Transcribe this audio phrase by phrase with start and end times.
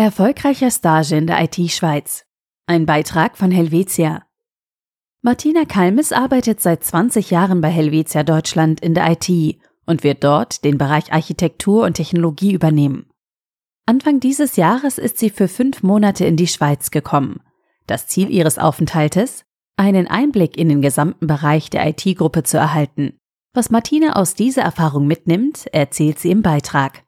[0.00, 2.24] Erfolgreicher Stage in der IT-Schweiz.
[2.64, 4.22] Ein Beitrag von Helvetia.
[5.20, 10.64] Martina Kalmes arbeitet seit 20 Jahren bei Helvetia Deutschland in der IT und wird dort
[10.64, 13.10] den Bereich Architektur und Technologie übernehmen.
[13.84, 17.42] Anfang dieses Jahres ist sie für fünf Monate in die Schweiz gekommen.
[17.86, 19.44] Das Ziel ihres Aufenthaltes?
[19.76, 23.18] Einen Einblick in den gesamten Bereich der IT-Gruppe zu erhalten.
[23.52, 27.02] Was Martina aus dieser Erfahrung mitnimmt, erzählt sie im Beitrag.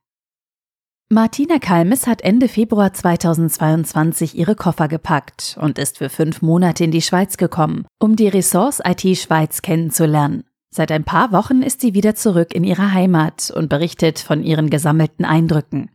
[1.15, 6.91] Martina Kalmes hat Ende Februar 2022 ihre Koffer gepackt und ist für fünf Monate in
[6.91, 10.45] die Schweiz gekommen, um die Ressource IT Schweiz kennenzulernen.
[10.71, 14.71] Seit ein paar Wochen ist sie wieder zurück in ihre Heimat und berichtet von ihren
[14.71, 15.91] gesammelten Eindrücken.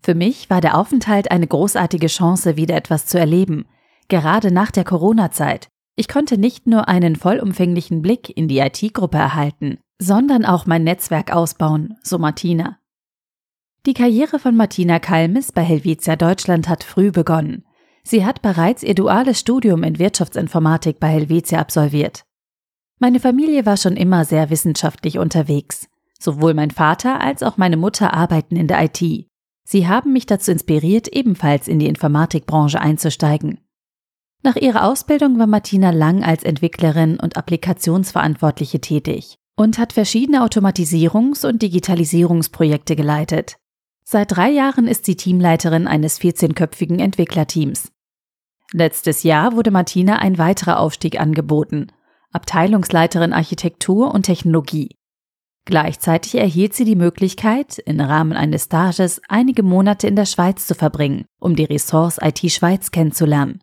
[0.00, 3.66] Für mich war der Aufenthalt eine großartige Chance, wieder etwas zu erleben,
[4.08, 5.68] gerade nach der Corona-Zeit.
[5.94, 11.36] Ich konnte nicht nur einen vollumfänglichen Blick in die IT-Gruppe erhalten, sondern auch mein Netzwerk
[11.36, 12.77] ausbauen, so Martina.
[13.86, 17.64] Die Karriere von Martina Kalmes bei Helvetia Deutschland hat früh begonnen.
[18.02, 22.24] Sie hat bereits ihr duales Studium in Wirtschaftsinformatik bei Helvetia absolviert.
[22.98, 25.88] Meine Familie war schon immer sehr wissenschaftlich unterwegs.
[26.18, 29.28] Sowohl mein Vater als auch meine Mutter arbeiten in der IT.
[29.64, 33.60] Sie haben mich dazu inspiriert, ebenfalls in die Informatikbranche einzusteigen.
[34.42, 41.46] Nach ihrer Ausbildung war Martina lang als Entwicklerin und Applikationsverantwortliche tätig und hat verschiedene Automatisierungs-
[41.46, 43.56] und Digitalisierungsprojekte geleitet.
[44.10, 47.92] Seit drei Jahren ist sie Teamleiterin eines 14-köpfigen Entwicklerteams.
[48.72, 51.88] Letztes Jahr wurde Martina ein weiterer Aufstieg angeboten,
[52.32, 54.96] Abteilungsleiterin Architektur und Technologie.
[55.66, 60.74] Gleichzeitig erhielt sie die Möglichkeit, im Rahmen eines Stages einige Monate in der Schweiz zu
[60.74, 63.62] verbringen, um die Ressource IT Schweiz kennenzulernen.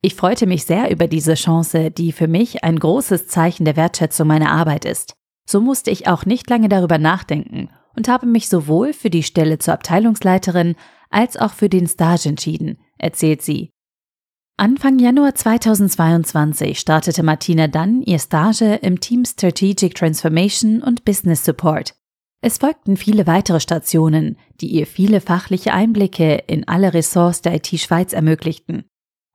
[0.00, 4.28] Ich freute mich sehr über diese Chance, die für mich ein großes Zeichen der Wertschätzung
[4.28, 5.12] meiner Arbeit ist.
[5.46, 9.58] So musste ich auch nicht lange darüber nachdenken und habe mich sowohl für die Stelle
[9.58, 10.76] zur Abteilungsleiterin
[11.10, 13.70] als auch für den Stage entschieden, erzählt sie.
[14.56, 21.94] Anfang Januar 2022 startete Martina dann ihr Stage im Team Strategic Transformation und Business Support.
[22.42, 27.68] Es folgten viele weitere Stationen, die ihr viele fachliche Einblicke in alle Ressorts der IT
[27.68, 28.84] Schweiz ermöglichten.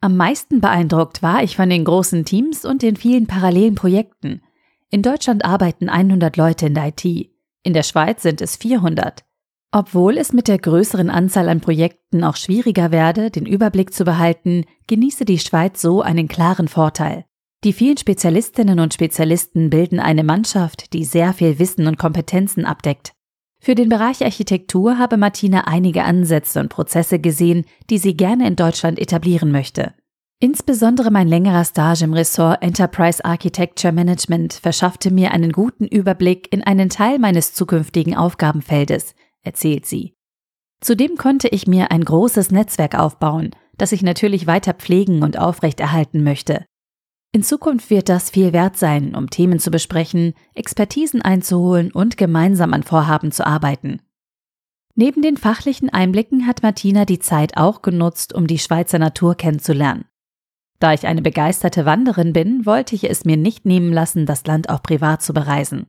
[0.01, 4.41] Am meisten beeindruckt war ich von den großen Teams und den vielen parallelen Projekten.
[4.90, 7.31] In Deutschland arbeiten 100 Leute in der IT.
[7.67, 9.25] In der Schweiz sind es 400.
[9.73, 14.63] Obwohl es mit der größeren Anzahl an Projekten auch schwieriger werde, den Überblick zu behalten,
[14.88, 17.25] genieße die Schweiz so einen klaren Vorteil.
[17.66, 23.11] Die vielen Spezialistinnen und Spezialisten bilden eine Mannschaft, die sehr viel Wissen und Kompetenzen abdeckt.
[23.59, 28.55] Für den Bereich Architektur habe Martina einige Ansätze und Prozesse gesehen, die sie gerne in
[28.55, 29.94] Deutschland etablieren möchte.
[30.39, 36.63] Insbesondere mein längerer Stage im Ressort Enterprise Architecture Management verschaffte mir einen guten Überblick in
[36.63, 40.13] einen Teil meines zukünftigen Aufgabenfeldes, erzählt sie.
[40.79, 43.49] Zudem konnte ich mir ein großes Netzwerk aufbauen,
[43.79, 46.65] das ich natürlich weiter pflegen und aufrechterhalten möchte.
[47.31, 52.75] In Zukunft wird das viel wert sein, um Themen zu besprechen, Expertisen einzuholen und gemeinsam
[52.75, 54.01] an Vorhaben zu arbeiten.
[54.93, 60.05] Neben den fachlichen Einblicken hat Martina die Zeit auch genutzt, um die Schweizer Natur kennenzulernen.
[60.79, 64.69] Da ich eine begeisterte Wanderin bin, wollte ich es mir nicht nehmen lassen, das Land
[64.69, 65.88] auch privat zu bereisen.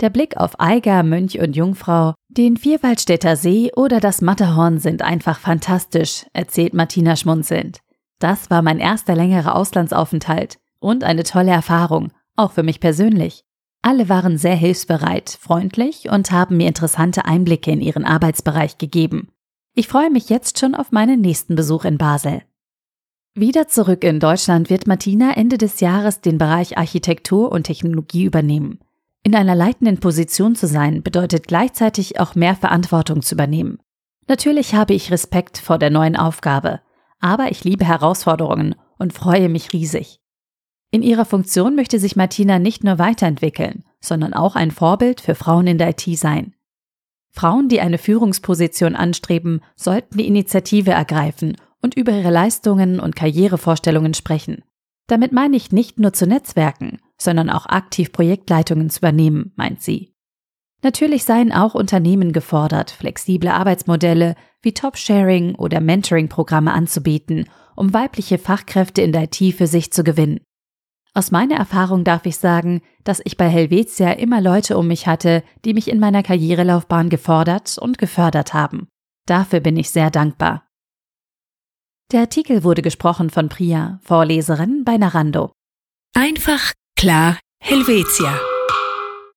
[0.00, 5.38] Der Blick auf Eiger, Mönch und Jungfrau, den Vierwaldstätter See oder das Matterhorn sind einfach
[5.38, 7.78] fantastisch, erzählt Martina schmunzelnd.
[8.18, 13.44] Das war mein erster längerer Auslandsaufenthalt und eine tolle Erfahrung, auch für mich persönlich.
[13.82, 19.28] Alle waren sehr hilfsbereit, freundlich und haben mir interessante Einblicke in ihren Arbeitsbereich gegeben.
[19.74, 22.42] Ich freue mich jetzt schon auf meinen nächsten Besuch in Basel.
[23.36, 28.78] Wieder zurück in Deutschland wird Martina Ende des Jahres den Bereich Architektur und Technologie übernehmen.
[29.24, 33.80] In einer leitenden Position zu sein, bedeutet gleichzeitig auch mehr Verantwortung zu übernehmen.
[34.28, 36.80] Natürlich habe ich Respekt vor der neuen Aufgabe,
[37.18, 40.20] aber ich liebe Herausforderungen und freue mich riesig.
[40.92, 45.66] In ihrer Funktion möchte sich Martina nicht nur weiterentwickeln, sondern auch ein Vorbild für Frauen
[45.66, 46.54] in der IT sein.
[47.32, 54.14] Frauen, die eine Führungsposition anstreben, sollten die Initiative ergreifen und über ihre Leistungen und Karrierevorstellungen
[54.14, 54.64] sprechen.
[55.06, 60.14] Damit meine ich nicht nur zu Netzwerken, sondern auch aktiv Projektleitungen zu übernehmen, meint sie.
[60.82, 69.02] Natürlich seien auch Unternehmen gefordert, flexible Arbeitsmodelle wie Top-Sharing oder Mentoring-Programme anzubieten, um weibliche Fachkräfte
[69.02, 70.40] in der IT für sich zu gewinnen.
[71.12, 75.44] Aus meiner Erfahrung darf ich sagen, dass ich bei Helvetia immer Leute um mich hatte,
[75.66, 78.88] die mich in meiner Karrierelaufbahn gefordert und gefördert haben.
[79.26, 80.64] Dafür bin ich sehr dankbar.
[82.12, 85.52] Der Artikel wurde gesprochen von Priya, Vorleserin bei Narando.
[86.14, 88.38] Einfach, klar, Helvetia.